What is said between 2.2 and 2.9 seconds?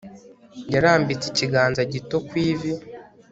ku ivi